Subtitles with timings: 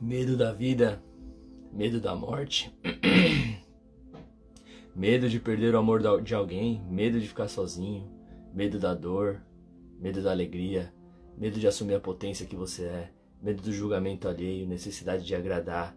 [0.00, 1.02] Medo da vida,
[1.72, 2.70] medo da morte,
[4.94, 8.06] medo de perder o amor de alguém, medo de ficar sozinho,
[8.52, 9.40] medo da dor,
[9.98, 10.92] medo da alegria,
[11.36, 13.10] medo de assumir a potência que você é,
[13.42, 15.96] medo do julgamento alheio, necessidade de agradar,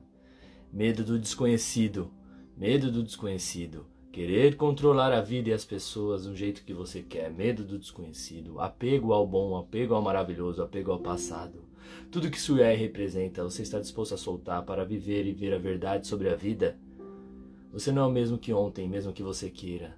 [0.71, 2.09] medo do desconhecido,
[2.55, 7.29] medo do desconhecido, querer controlar a vida e as pessoas do jeito que você quer,
[7.29, 11.68] medo do desconhecido, apego ao bom, apego ao maravilhoso, apego ao passado.
[12.11, 16.07] Tudo que e representa, você está disposto a soltar para viver e ver a verdade
[16.07, 16.77] sobre a vida?
[17.71, 19.95] Você não é o mesmo que ontem, mesmo que você queira.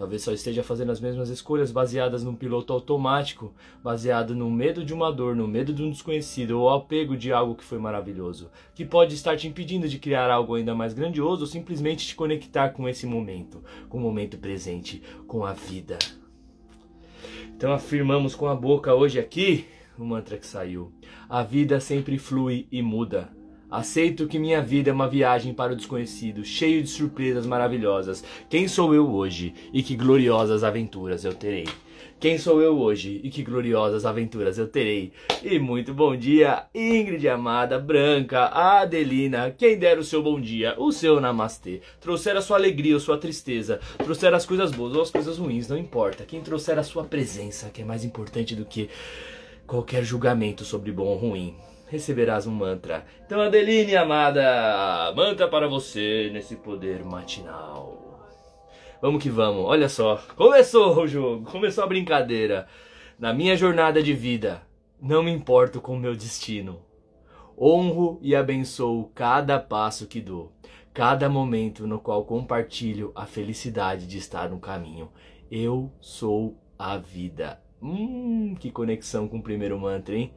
[0.00, 3.52] Talvez só esteja fazendo as mesmas escolhas baseadas num piloto automático,
[3.84, 7.54] baseado no medo de uma dor, no medo de um desconhecido ou apego de algo
[7.54, 11.46] que foi maravilhoso, que pode estar te impedindo de criar algo ainda mais grandioso ou
[11.46, 15.98] simplesmente te conectar com esse momento, com o momento presente, com a vida.
[17.54, 19.66] Então afirmamos com a boca hoje aqui
[19.98, 20.90] o mantra que saiu.
[21.30, 23.28] A vida sempre flui e muda.
[23.70, 28.24] Aceito que minha vida é uma viagem para o desconhecido, cheio de surpresas maravilhosas.
[28.48, 31.68] Quem sou eu hoje e que gloriosas aventuras eu terei?
[32.18, 35.12] Quem sou eu hoje e que gloriosas aventuras eu terei?
[35.40, 40.90] E muito bom dia, Ingrid amada, Branca, Adelina, quem der o seu bom dia, o
[40.90, 41.80] seu namastê.
[42.00, 45.68] Trouxer a sua alegria ou sua tristeza, trouxer as coisas boas ou as coisas ruins,
[45.68, 46.24] não importa.
[46.24, 48.90] Quem trouxer a sua presença, que é mais importante do que
[49.70, 51.54] qualquer julgamento sobre bom ou ruim
[51.86, 53.04] receberás um mantra.
[53.24, 58.26] Então, Adeline, amada, mantra para você nesse poder matinal.
[59.00, 60.20] Vamos que vamos, olha só.
[60.34, 62.66] Começou o jogo, começou a brincadeira.
[63.16, 64.62] Na minha jornada de vida,
[65.00, 66.80] não me importo com o meu destino.
[67.56, 70.52] Honro e abençoo cada passo que dou,
[70.92, 75.12] cada momento no qual compartilho a felicidade de estar no caminho.
[75.48, 77.69] Eu sou a vida.
[77.82, 80.32] Hum, que conexão com o primeiro mantra, hein?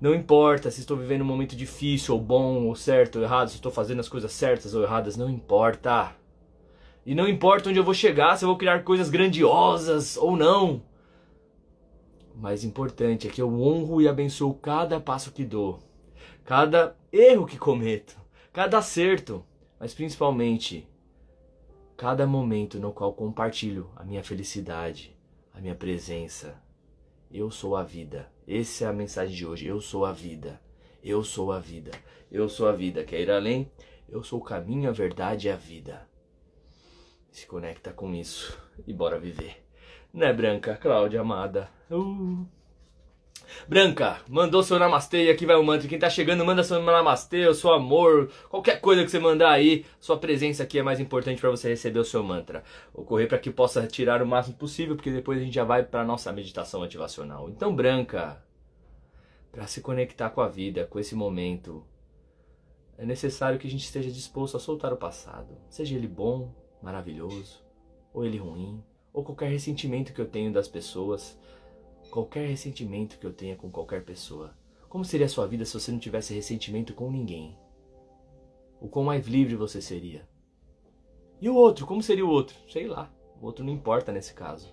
[0.00, 3.54] Não importa se estou vivendo um momento difícil, ou bom, ou certo, ou errado, se
[3.54, 6.14] estou fazendo as coisas certas ou erradas, não importa.
[7.06, 10.82] E não importa onde eu vou chegar, se eu vou criar coisas grandiosas ou não.
[12.34, 15.78] O mais importante é que eu honro e abençoo cada passo que dou,
[16.44, 18.16] cada erro que cometo,
[18.52, 19.44] cada acerto,
[19.78, 20.88] mas principalmente
[21.96, 25.16] cada momento no qual compartilho a minha felicidade,
[25.54, 26.63] a minha presença.
[27.34, 28.30] Eu sou a vida.
[28.46, 29.66] Essa é a mensagem de hoje.
[29.66, 30.60] Eu sou a vida.
[31.02, 31.90] Eu sou a vida.
[32.30, 33.02] Eu sou a vida.
[33.02, 33.72] Quer ir além?
[34.08, 36.08] Eu sou o caminho, a verdade e a vida.
[37.32, 38.56] Se conecta com isso
[38.86, 39.66] e bora viver.
[40.12, 40.76] Né, Branca?
[40.76, 41.68] Cláudia, amada.
[41.90, 42.46] Uh.
[43.68, 45.88] Branca, mandou seu namastê e aqui vai o mantra.
[45.88, 49.84] Quem tá chegando, manda seu namastê, o seu amor, qualquer coisa que você mandar aí.
[50.00, 52.62] Sua presença aqui é mais importante para você receber o seu mantra.
[52.92, 55.82] Vou correr para que possa tirar o máximo possível, porque depois a gente já vai
[55.82, 57.48] para nossa meditação ativacional.
[57.48, 58.42] Então, Branca,
[59.50, 61.86] para se conectar com a vida, com esse momento,
[62.98, 67.62] é necessário que a gente esteja disposto a soltar o passado, seja ele bom, maravilhoso,
[68.12, 68.82] ou ele ruim,
[69.12, 71.38] ou qualquer ressentimento que eu tenho das pessoas
[72.14, 74.56] qualquer ressentimento que eu tenha com qualquer pessoa.
[74.88, 77.58] Como seria a sua vida se você não tivesse ressentimento com ninguém?
[78.80, 80.24] O quão mais livre você seria?
[81.40, 81.84] E o outro?
[81.84, 82.56] Como seria o outro?
[82.70, 83.12] Sei lá.
[83.42, 84.72] O outro não importa nesse caso.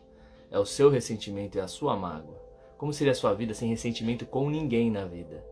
[0.52, 2.40] É o seu ressentimento, é a sua mágoa.
[2.78, 5.44] Como seria a sua vida sem ressentimento com ninguém na vida?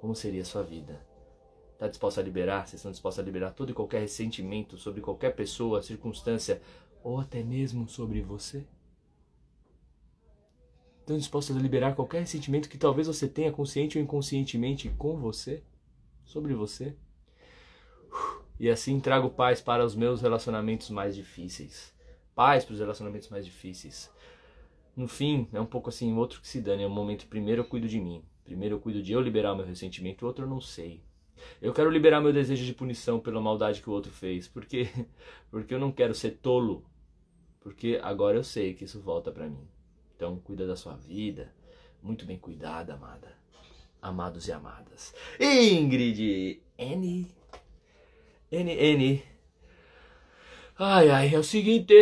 [0.00, 1.04] Como seria a sua vida?
[1.72, 2.60] Está disposto a liberar?
[2.60, 6.62] Vocês estão dispostos a liberar todo e qualquer ressentimento sobre qualquer pessoa, circunstância
[7.02, 8.64] ou até mesmo sobre você?
[11.08, 15.62] Estão dispostos a liberar qualquer ressentimento que talvez você tenha consciente ou inconscientemente com você,
[16.22, 16.94] sobre você.
[18.60, 21.94] E assim trago paz para os meus relacionamentos mais difíceis.
[22.34, 24.10] Paz para os relacionamentos mais difíceis.
[24.94, 26.82] No fim, é um pouco assim, outro que se dane.
[26.82, 28.22] É um momento, primeiro eu cuido de mim.
[28.44, 31.02] Primeiro eu cuido de eu liberar o meu ressentimento, o outro eu não sei.
[31.62, 34.46] Eu quero liberar meu desejo de punição pela maldade que o outro fez.
[34.46, 34.86] Porque,
[35.50, 36.84] porque eu não quero ser tolo.
[37.60, 39.66] Porque agora eu sei que isso volta para mim.
[40.18, 41.48] Então, cuida da sua vida.
[42.02, 43.28] Muito bem cuidada, amada.
[44.02, 45.14] Amados e amadas.
[45.38, 47.30] Ingrid N.
[48.50, 49.22] N, N.
[50.76, 51.94] Ai, ai, é o seguinte.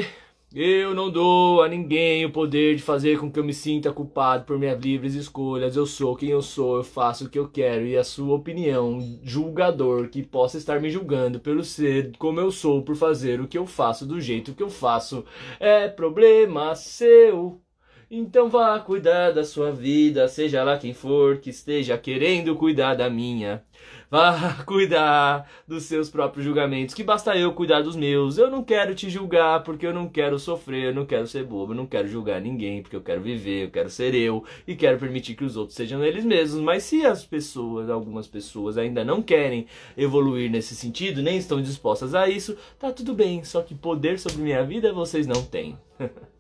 [0.55, 4.47] Eu não dou a ninguém o poder de fazer com que eu me sinta culpado
[4.47, 5.77] por minhas livres escolhas.
[5.77, 7.85] Eu sou quem eu sou, eu faço o que eu quero.
[7.85, 12.81] E a sua opinião, julgador, que possa estar me julgando pelo ser como eu sou,
[12.81, 15.23] por fazer o que eu faço do jeito que eu faço,
[15.61, 17.61] é problema seu.
[18.09, 23.11] Então vá cuidar da sua vida, seja lá quem for que esteja querendo cuidar da
[23.11, 23.65] minha.
[24.09, 28.39] Vá cuidar dos seus próprios julgamentos, que basta eu cuidar dos meus.
[28.39, 31.73] Eu não quero te julgar porque eu não quero sofrer, eu não quero ser bobo,
[31.73, 35.01] eu não quero julgar ninguém porque eu quero viver, eu quero ser eu e quero
[35.01, 36.63] permitir que os outros sejam eles mesmos.
[36.63, 39.67] Mas se as pessoas, algumas pessoas ainda não querem
[39.97, 44.43] evoluir nesse sentido, nem estão dispostas a isso, tá tudo bem, só que poder sobre
[44.43, 45.77] minha vida vocês não têm.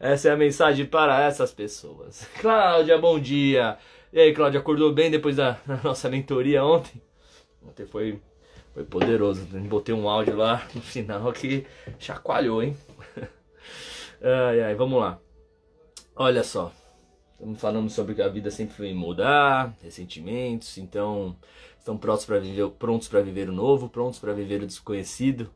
[0.00, 2.26] Essa é a mensagem para essas pessoas.
[2.40, 3.76] Cláudia, bom dia.
[4.10, 7.02] E aí, Cláudia, acordou bem depois da, da nossa mentoria ontem?
[7.62, 8.18] Ontem foi,
[8.72, 9.44] foi poderoso.
[9.68, 11.66] Botei um áudio lá no final que
[11.98, 12.74] chacoalhou, hein?
[14.22, 15.18] Ai, ai, vamos lá.
[16.14, 16.70] Olha só.
[17.32, 21.34] Estamos falando sobre que a vida sempre foi mudar, ressentimentos, então
[21.78, 25.50] estão prontos para viver, prontos para viver o novo, prontos para viver o desconhecido.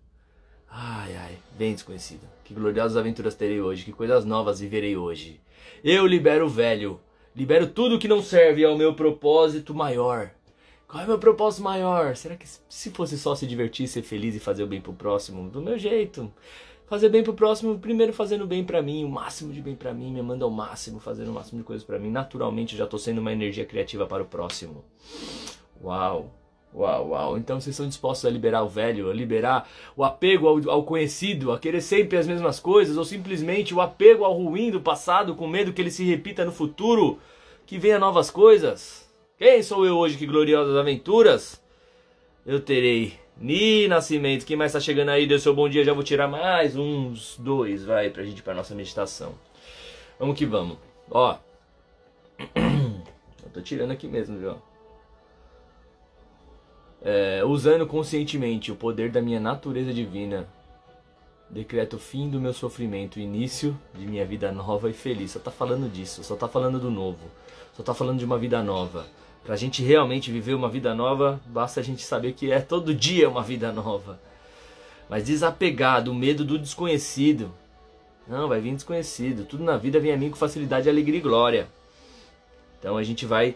[0.77, 2.27] Ai, ai, bem desconhecido.
[2.43, 5.41] Que gloriosas aventuras terei hoje, que coisas novas viverei hoje.
[5.85, 7.01] Eu libero o velho,
[7.35, 10.33] libero tudo que não serve ao meu propósito maior.
[10.89, 12.17] Qual é o meu propósito maior?
[12.17, 15.49] Será que se fosse só se divertir, ser feliz e fazer o bem pro próximo?
[15.49, 16.33] Do meu jeito.
[16.87, 20.13] Fazer bem pro próximo, primeiro fazendo bem para mim, o máximo de bem para mim,
[20.13, 22.11] me manda ao máximo, fazendo o máximo de coisas para mim.
[22.11, 24.85] Naturalmente, eu já tô sendo uma energia criativa para o próximo.
[25.81, 26.44] Uau!
[26.75, 27.39] Uau, uau.
[27.39, 31.53] Então vocês estão dispostos a liberar o velho, a liberar o apego ao, ao, conhecido,
[31.53, 35.47] a querer sempre as mesmas coisas, ou simplesmente o apego ao ruim do passado, com
[35.47, 37.19] medo que ele se repita no futuro,
[37.65, 39.09] que venha novas coisas?
[39.39, 41.63] Quem sou eu hoje que gloriosas aventuras?
[42.45, 44.45] Eu terei Ni Nascimento.
[44.45, 45.27] Quem mais está chegando aí?
[45.27, 48.75] Deu seu bom dia, já vou tirar mais uns dois, vai, pra gente pra nossa
[48.75, 49.35] meditação.
[50.19, 50.77] Vamos que vamos.
[51.11, 51.37] Ó.
[52.57, 54.57] Eu tô tirando aqui mesmo, viu?
[57.05, 60.49] É, usando conscientemente o poder da minha natureza divina,
[61.51, 65.33] decreto o fim do meu sofrimento, início de minha vida nova e feliz.
[65.33, 67.31] Só tá falando disso, só tá falando do novo,
[67.77, 69.07] só tá falando de uma vida nova.
[69.45, 73.29] Pra gente realmente viver uma vida nova, basta a gente saber que é todo dia
[73.29, 74.19] uma vida nova.
[75.09, 77.53] Mas desapegar do medo do desconhecido.
[78.27, 79.45] Não, vai vir desconhecido.
[79.45, 81.69] Tudo na vida vem a mim com facilidade, alegria e glória.
[82.79, 83.55] Então a gente vai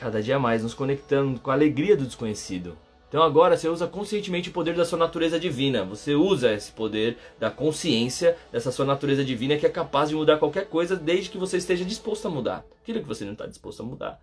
[0.00, 2.74] cada dia mais nos conectando com a alegria do desconhecido.
[3.06, 5.84] Então agora você usa conscientemente o poder da sua natureza divina.
[5.84, 10.38] Você usa esse poder da consciência dessa sua natureza divina que é capaz de mudar
[10.38, 12.64] qualquer coisa desde que você esteja disposto a mudar.
[12.80, 14.18] Aquilo que você não está disposto a mudar,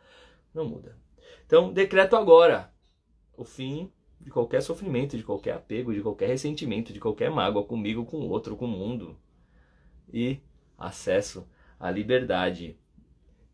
[0.52, 0.98] não muda.
[1.46, 2.74] Então decreto agora
[3.38, 8.04] o fim de qualquer sofrimento, de qualquer apego, de qualquer ressentimento, de qualquer mágoa comigo,
[8.04, 9.16] com o outro, com o mundo.
[10.12, 10.40] E
[10.76, 11.48] acesso
[11.80, 12.80] à liberdade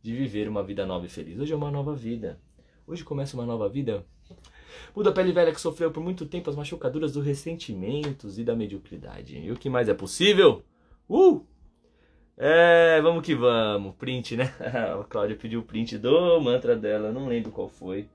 [0.03, 1.39] de viver uma vida nova e feliz.
[1.39, 2.37] Hoje é uma nova vida.
[2.85, 4.05] Hoje começa uma nova vida.
[4.93, 8.53] Muda a pele velha que sofreu por muito tempo as machucaduras dos ressentimentos e da
[8.53, 9.37] mediocridade.
[9.37, 10.61] E o que mais é possível?
[11.09, 11.45] Uh!
[12.35, 13.95] É, vamos que vamos.
[13.95, 14.53] Print, né?
[14.59, 18.09] a Cláudia pediu o print do mantra dela, não lembro qual foi.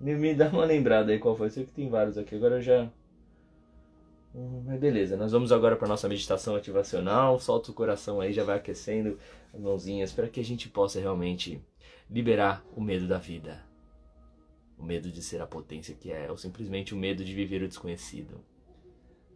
[0.00, 1.46] Me, me dá uma lembrada aí qual foi.
[1.46, 2.90] Eu sei que tem vários aqui, agora eu já
[4.34, 7.38] mas beleza, nós vamos agora para nossa meditação ativacional.
[7.38, 9.16] Solta o coração aí, já vai aquecendo
[9.52, 11.64] as mãozinhas para que a gente possa realmente
[12.10, 13.64] liberar o medo da vida.
[14.76, 17.68] O medo de ser a potência que é, ou simplesmente o medo de viver o
[17.68, 18.40] desconhecido.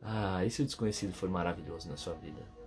[0.03, 2.59] Ah, e se o desconhecido for maravilhoso na sua vida?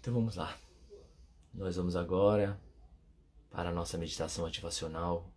[0.00, 0.56] então vamos lá.
[1.52, 2.58] Nós vamos agora
[3.50, 5.30] para a nossa meditação ativacional,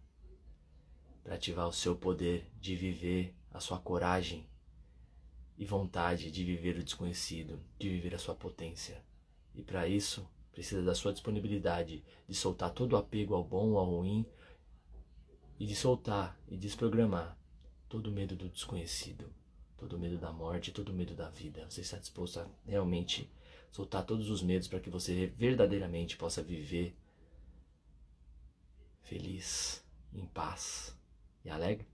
[1.24, 4.48] para ativar o seu poder de viver, a sua coragem
[5.58, 9.04] e vontade de viver o desconhecido, de viver a sua potência.
[9.56, 13.86] E para isso, precisa da sua disponibilidade de soltar todo o apego ao bom, ao
[13.86, 14.26] ruim
[15.60, 17.38] e de soltar e desprogramar
[17.88, 19.32] todo o medo do desconhecido,
[19.78, 21.66] todo o medo da morte, todo o medo da vida.
[21.70, 23.32] Você está disposto a realmente
[23.72, 26.96] soltar todos os medos para que você verdadeiramente possa viver
[29.04, 29.84] feliz,
[30.14, 30.98] em paz
[31.46, 31.88] e alegre?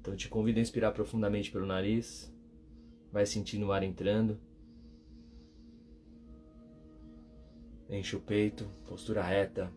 [0.00, 2.30] Então te convido a inspirar profundamente pelo nariz,
[3.10, 4.38] vai sentindo o ar entrando.
[7.88, 9.72] Enche o peito, postura reta.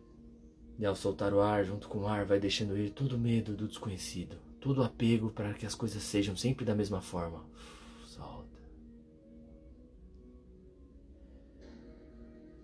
[0.78, 3.56] E ao soltar o ar, junto com o ar, vai deixando ir todo o medo
[3.56, 7.46] do desconhecido, todo o apego para que as coisas sejam sempre da mesma forma.
[8.06, 8.60] Solta.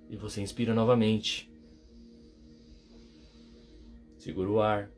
[0.09, 1.52] E você inspira novamente.
[4.23, 4.89] Segura o ar.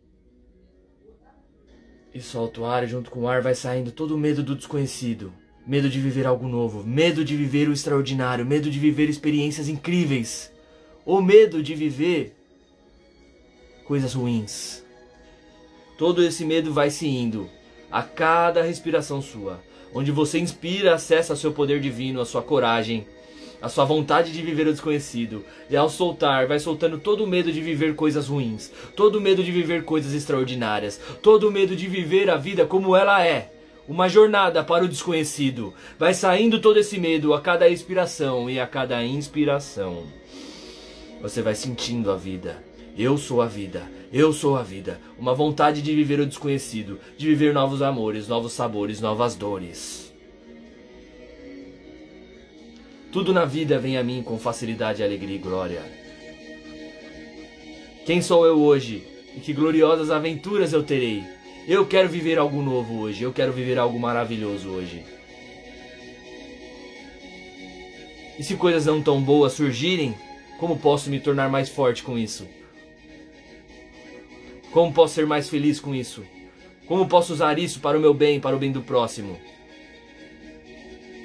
[2.13, 4.55] E solta o ar e junto com o ar vai saindo todo o medo do
[4.55, 5.33] desconhecido.
[5.65, 10.51] Medo de viver algo novo, medo de viver o extraordinário, medo de viver experiências incríveis.
[11.03, 12.35] Ou medo de viver
[13.83, 14.85] coisas ruins.
[15.97, 17.49] Todo esse medo vai se indo
[17.91, 19.59] a cada respiração sua,
[19.91, 23.07] onde você inspira, acessa seu poder divino, a sua coragem,
[23.65, 25.43] a sua vontade de viver o desconhecido.
[25.67, 29.43] E ao soltar, vai soltando todo o medo de viver coisas ruins, todo o medo
[29.43, 33.51] de viver coisas extraordinárias, todo o medo de viver a vida como ela é.
[33.87, 35.73] Uma jornada para o desconhecido.
[35.97, 40.03] Vai saindo todo esse medo a cada expiração e a cada inspiração.
[41.19, 42.63] Você vai sentindo a vida.
[42.95, 43.89] Eu sou a vida.
[44.13, 45.01] Eu sou a vida.
[45.17, 50.14] Uma vontade de viver o desconhecido, de viver novos amores, novos sabores, novas dores.
[53.15, 55.81] Tudo na vida vem a mim com facilidade, alegria e glória.
[58.05, 59.07] Quem sou eu hoje?
[59.33, 61.23] E que gloriosas aventuras eu terei.
[61.65, 63.23] Eu quero viver algo novo hoje.
[63.23, 65.01] Eu quero viver algo maravilhoso hoje.
[68.37, 70.13] E se coisas não tão boas surgirem,
[70.59, 72.45] como posso me tornar mais forte com isso?
[74.73, 76.21] Como posso ser mais feliz com isso?
[76.85, 79.39] Como posso usar isso para o meu bem, para o bem do próximo?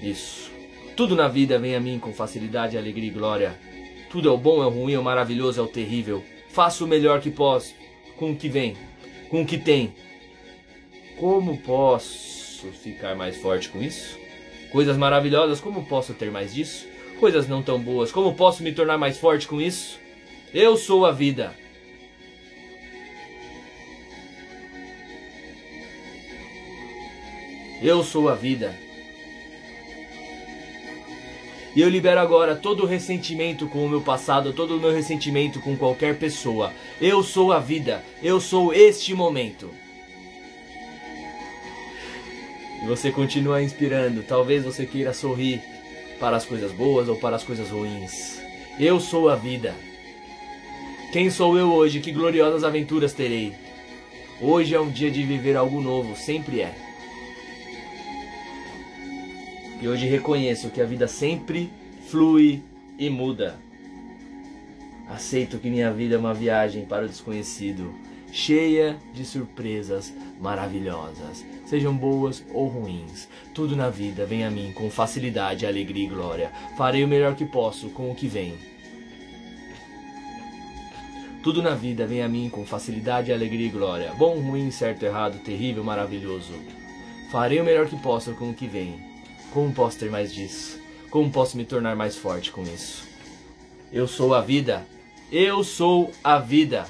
[0.00, 0.59] Isso.
[1.00, 3.58] Tudo na vida vem a mim com facilidade, alegria e glória.
[4.10, 6.22] Tudo é o bom, é o ruim, é o maravilhoso, é o terrível.
[6.50, 7.74] Faço o melhor que posso
[8.18, 8.76] com o que vem,
[9.30, 9.94] com o que tem.
[11.18, 14.18] Como posso ficar mais forte com isso?
[14.70, 16.86] Coisas maravilhosas, como posso ter mais disso?
[17.18, 18.12] coisas não tão boas.
[18.12, 19.98] Como posso me tornar mais forte com isso?
[20.52, 21.54] Eu sou a vida.
[27.80, 28.89] Eu sou a vida.
[31.74, 35.60] E eu libero agora todo o ressentimento com o meu passado, todo o meu ressentimento
[35.60, 36.72] com qualquer pessoa.
[37.00, 38.04] Eu sou a vida.
[38.20, 39.70] Eu sou este momento.
[42.82, 44.24] E você continua inspirando.
[44.24, 45.62] Talvez você queira sorrir
[46.18, 48.40] para as coisas boas ou para as coisas ruins.
[48.78, 49.74] Eu sou a vida.
[51.12, 52.00] Quem sou eu hoje?
[52.00, 53.54] Que gloriosas aventuras terei.
[54.40, 56.89] Hoje é um dia de viver algo novo, sempre é.
[59.80, 61.70] E hoje reconheço que a vida sempre
[62.08, 62.62] flui
[62.98, 63.58] e muda.
[65.08, 67.94] Aceito que minha vida é uma viagem para o desconhecido,
[68.30, 73.28] cheia de surpresas maravilhosas sejam boas ou ruins.
[73.54, 76.50] Tudo na vida vem a mim com facilidade, alegria e glória.
[76.76, 78.58] Farei o melhor que posso com o que vem.
[81.44, 84.12] Tudo na vida vem a mim com facilidade, alegria e glória.
[84.18, 86.52] Bom, ruim, certo, errado, terrível, maravilhoso.
[87.30, 89.09] Farei o melhor que posso com o que vem.
[89.52, 90.80] Como posso ter mais disso?
[91.10, 93.04] Como posso me tornar mais forte com isso?
[93.92, 94.86] Eu sou a vida.
[95.32, 96.86] Eu sou a vida.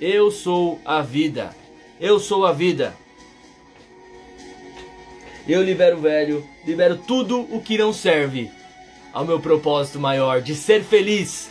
[0.00, 1.54] Eu sou a vida.
[2.00, 2.94] Eu sou a vida.
[5.46, 8.50] Eu libero o velho, libero tudo o que não serve
[9.12, 11.50] ao meu propósito maior de ser feliz,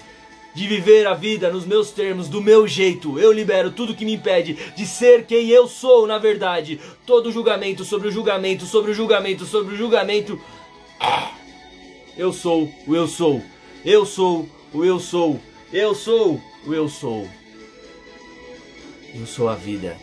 [0.54, 3.20] de viver a vida nos meus termos, do meu jeito.
[3.20, 6.80] Eu libero tudo que me impede de ser quem eu sou, na verdade.
[7.06, 10.40] Todo julgamento sobre o julgamento, sobre o julgamento, sobre o julgamento.
[12.18, 13.42] Eu sou o eu sou.
[13.86, 15.40] Eu sou o eu sou.
[15.72, 17.28] Eu sou o eu sou.
[19.14, 19.98] Eu sou a vida.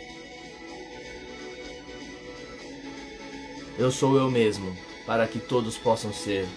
[3.79, 4.75] Eu sou eu mesmo,
[5.05, 6.49] para que todos possam ser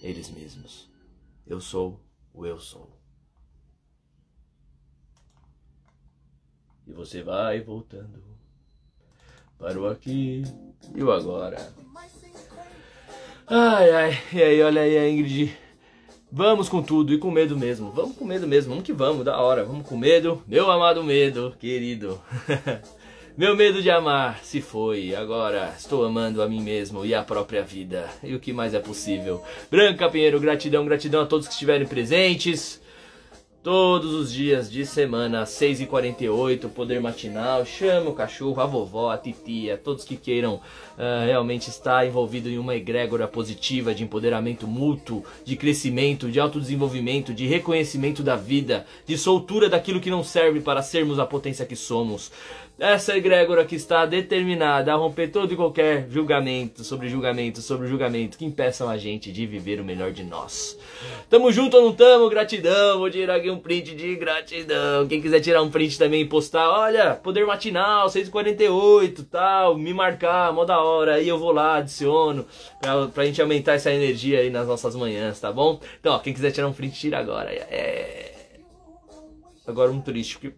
[0.00, 0.88] eles mesmos.
[1.44, 2.00] Eu sou
[2.32, 3.03] o eu sou.
[6.86, 8.22] E você vai voltando
[9.58, 10.42] para o aqui
[10.94, 11.72] e o agora.
[13.46, 15.56] Ai, ai, e aí, olha aí a Ingrid.
[16.30, 17.90] Vamos com tudo e com medo mesmo.
[17.90, 19.64] Vamos com medo mesmo, vamos que vamos, da hora.
[19.64, 22.20] Vamos com medo, meu amado medo, querido.
[23.36, 27.64] Meu medo de amar se foi, agora estou amando a mim mesmo e a própria
[27.64, 28.08] vida.
[28.22, 29.42] E o que mais é possível?
[29.68, 32.80] Branca Pinheiro, gratidão, gratidão a todos que estiverem presentes.
[33.64, 37.64] Todos os dias de semana, 6h48, poder matinal.
[37.64, 42.58] Chama o cachorro, a vovó, a titia, todos que queiram uh, realmente estar envolvido em
[42.58, 49.16] uma egrégora positiva de empoderamento mútuo, de crescimento, de autodesenvolvimento, de reconhecimento da vida, de
[49.16, 52.30] soltura daquilo que não serve para sermos a potência que somos.
[52.76, 58.36] Essa egrégora que está determinada a romper todo e qualquer julgamento sobre julgamento sobre julgamento
[58.36, 60.76] que impeçam a gente de viver o melhor de nós.
[61.30, 62.28] Tamo junto ou não tamo?
[62.28, 62.98] Gratidão.
[62.98, 65.06] Vou tirar aqui um print de gratidão.
[65.06, 70.52] Quem quiser tirar um print também e postar, olha, poder matinal, 6h48, tal, me marcar,
[70.52, 71.14] mó da hora.
[71.14, 72.44] Aí eu vou lá, adiciono,
[72.80, 75.78] pra, pra gente aumentar essa energia aí nas nossas manhãs, tá bom?
[76.00, 77.52] Então, ó, quem quiser tirar um print, tira agora.
[77.52, 78.32] É.
[79.64, 80.52] Agora um porque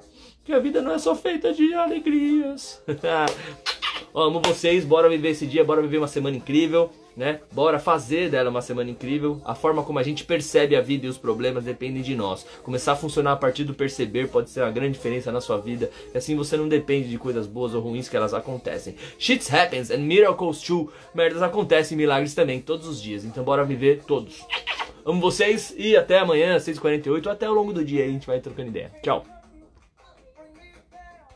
[0.47, 2.81] que a vida não é só feita de alegrias.
[4.15, 7.41] Amo vocês, bora viver esse dia, bora viver uma semana incrível, né?
[7.53, 9.43] Bora fazer dela uma semana incrível.
[9.45, 12.47] A forma como a gente percebe a vida e os problemas dependem de nós.
[12.63, 15.91] Começar a funcionar a partir do perceber pode ser uma grande diferença na sua vida.
[16.15, 18.95] E assim você não depende de coisas boas ou ruins que elas acontecem.
[19.19, 20.91] Shit happens and miracles too.
[21.15, 23.25] Merdas acontecem, milagres também, todos os dias.
[23.25, 24.47] Então bora viver todos.
[25.05, 28.41] Amo vocês e até amanhã, 6h48, ou até ao longo do dia a gente vai
[28.41, 28.91] trocando ideia.
[29.03, 29.36] Tchau.